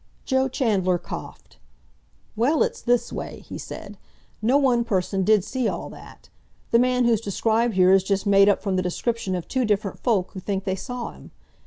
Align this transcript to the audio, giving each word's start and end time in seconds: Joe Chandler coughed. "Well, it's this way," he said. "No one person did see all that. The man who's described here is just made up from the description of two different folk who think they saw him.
Joe 0.25 0.47
Chandler 0.47 0.97
coughed. 0.97 1.59
"Well, 2.35 2.63
it's 2.63 2.81
this 2.81 3.13
way," 3.13 3.41
he 3.47 3.59
said. 3.59 3.99
"No 4.41 4.57
one 4.57 4.83
person 4.83 5.23
did 5.23 5.43
see 5.43 5.67
all 5.67 5.91
that. 5.91 6.29
The 6.71 6.79
man 6.79 7.05
who's 7.05 7.21
described 7.21 7.75
here 7.75 7.91
is 7.91 8.03
just 8.03 8.25
made 8.25 8.49
up 8.49 8.63
from 8.63 8.77
the 8.77 8.81
description 8.81 9.35
of 9.35 9.47
two 9.47 9.63
different 9.63 9.99
folk 9.99 10.31
who 10.31 10.39
think 10.39 10.63
they 10.63 10.73
saw 10.75 11.11
him. 11.11 11.29